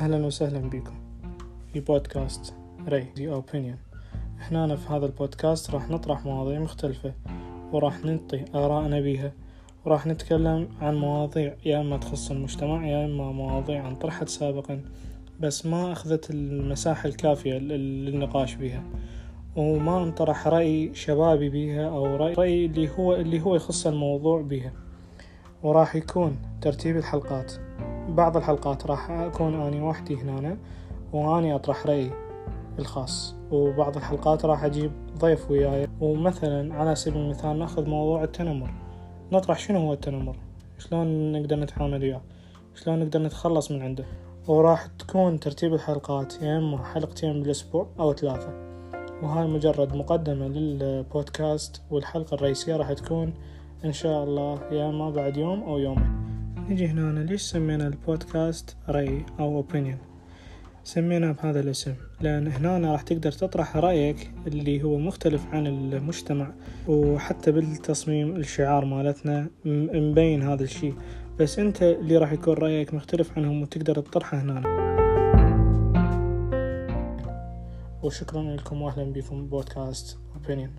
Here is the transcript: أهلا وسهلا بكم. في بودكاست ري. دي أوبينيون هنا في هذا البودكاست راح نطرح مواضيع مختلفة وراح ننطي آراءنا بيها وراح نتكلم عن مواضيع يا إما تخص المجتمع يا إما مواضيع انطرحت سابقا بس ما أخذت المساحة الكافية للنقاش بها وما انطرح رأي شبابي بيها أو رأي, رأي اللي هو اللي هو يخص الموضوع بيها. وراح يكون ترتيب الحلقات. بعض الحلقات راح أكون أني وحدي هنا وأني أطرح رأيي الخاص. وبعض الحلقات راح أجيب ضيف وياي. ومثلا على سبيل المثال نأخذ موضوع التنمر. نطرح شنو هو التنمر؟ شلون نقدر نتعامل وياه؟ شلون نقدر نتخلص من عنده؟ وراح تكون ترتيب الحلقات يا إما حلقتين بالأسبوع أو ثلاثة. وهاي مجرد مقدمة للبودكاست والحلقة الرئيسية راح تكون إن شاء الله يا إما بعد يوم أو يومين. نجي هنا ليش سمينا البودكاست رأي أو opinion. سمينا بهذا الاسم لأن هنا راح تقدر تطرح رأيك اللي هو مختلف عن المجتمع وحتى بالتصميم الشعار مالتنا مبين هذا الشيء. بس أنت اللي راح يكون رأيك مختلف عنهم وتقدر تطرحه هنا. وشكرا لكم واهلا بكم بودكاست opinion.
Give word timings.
أهلا 0.00 0.26
وسهلا 0.26 0.58
بكم. 0.70 0.94
في 1.72 1.80
بودكاست 1.80 2.54
ري. 2.88 3.06
دي 3.16 3.28
أوبينيون 3.28 3.76
هنا 4.38 4.76
في 4.76 4.92
هذا 4.92 5.06
البودكاست 5.06 5.70
راح 5.70 5.90
نطرح 5.90 6.24
مواضيع 6.24 6.60
مختلفة 6.60 7.12
وراح 7.72 8.04
ننطي 8.04 8.44
آراءنا 8.54 9.00
بيها 9.00 9.32
وراح 9.84 10.06
نتكلم 10.06 10.68
عن 10.80 10.94
مواضيع 10.96 11.54
يا 11.64 11.80
إما 11.80 11.96
تخص 11.96 12.30
المجتمع 12.30 12.86
يا 12.86 13.04
إما 13.04 13.32
مواضيع 13.32 13.88
انطرحت 13.88 14.28
سابقا 14.28 14.80
بس 15.40 15.66
ما 15.66 15.92
أخذت 15.92 16.30
المساحة 16.30 17.08
الكافية 17.08 17.54
للنقاش 17.58 18.54
بها 18.54 18.82
وما 19.56 20.02
انطرح 20.02 20.48
رأي 20.48 20.94
شبابي 20.94 21.48
بيها 21.48 21.88
أو 21.88 22.16
رأي, 22.16 22.34
رأي 22.34 22.66
اللي 22.66 22.90
هو 22.98 23.14
اللي 23.14 23.40
هو 23.40 23.56
يخص 23.56 23.86
الموضوع 23.86 24.42
بيها. 24.42 24.72
وراح 25.62 25.96
يكون 25.96 26.36
ترتيب 26.60 26.96
الحلقات. 26.96 27.52
بعض 28.08 28.36
الحلقات 28.36 28.86
راح 28.86 29.10
أكون 29.10 29.54
أني 29.60 29.80
وحدي 29.80 30.16
هنا 30.16 30.56
وأني 31.12 31.54
أطرح 31.54 31.86
رأيي 31.86 32.10
الخاص. 32.78 33.36
وبعض 33.50 33.96
الحلقات 33.96 34.44
راح 34.44 34.64
أجيب 34.64 34.92
ضيف 35.18 35.50
وياي. 35.50 35.88
ومثلا 36.00 36.74
على 36.74 36.94
سبيل 36.94 37.22
المثال 37.22 37.58
نأخذ 37.58 37.86
موضوع 37.88 38.24
التنمر. 38.24 38.70
نطرح 39.32 39.58
شنو 39.58 39.78
هو 39.78 39.92
التنمر؟ 39.92 40.36
شلون 40.78 41.32
نقدر 41.32 41.56
نتعامل 41.56 42.02
وياه؟ 42.02 42.20
شلون 42.74 42.98
نقدر 42.98 43.22
نتخلص 43.22 43.70
من 43.70 43.82
عنده؟ 43.82 44.04
وراح 44.48 44.86
تكون 44.86 45.40
ترتيب 45.40 45.74
الحلقات 45.74 46.42
يا 46.42 46.58
إما 46.58 46.84
حلقتين 46.84 47.42
بالأسبوع 47.42 47.86
أو 48.00 48.12
ثلاثة. 48.12 48.52
وهاي 49.22 49.46
مجرد 49.46 49.96
مقدمة 49.96 50.48
للبودكاست 50.48 51.82
والحلقة 51.90 52.34
الرئيسية 52.34 52.76
راح 52.76 52.92
تكون 52.92 53.34
إن 53.84 53.92
شاء 53.92 54.24
الله 54.24 54.58
يا 54.72 54.88
إما 54.88 55.10
بعد 55.10 55.36
يوم 55.36 55.62
أو 55.62 55.78
يومين. 55.78 56.23
نجي 56.68 56.86
هنا 56.86 57.20
ليش 57.20 57.42
سمينا 57.42 57.86
البودكاست 57.86 58.76
رأي 58.88 59.26
أو 59.40 59.64
opinion. 59.64 59.96
سمينا 60.84 61.32
بهذا 61.32 61.60
الاسم 61.60 61.94
لأن 62.20 62.46
هنا 62.46 62.92
راح 62.92 63.02
تقدر 63.02 63.32
تطرح 63.32 63.76
رأيك 63.76 64.30
اللي 64.46 64.82
هو 64.82 64.98
مختلف 64.98 65.46
عن 65.52 65.66
المجتمع 65.66 66.52
وحتى 66.88 67.52
بالتصميم 67.52 68.36
الشعار 68.36 68.84
مالتنا 68.84 69.50
مبين 69.64 70.42
هذا 70.42 70.64
الشيء. 70.64 70.94
بس 71.38 71.58
أنت 71.58 71.82
اللي 71.82 72.16
راح 72.16 72.32
يكون 72.32 72.54
رأيك 72.54 72.94
مختلف 72.94 73.38
عنهم 73.38 73.62
وتقدر 73.62 73.94
تطرحه 73.94 74.38
هنا. 74.38 74.62
وشكرا 78.02 78.42
لكم 78.42 78.82
واهلا 78.82 79.12
بكم 79.12 79.46
بودكاست 79.46 80.18
opinion. 80.36 80.70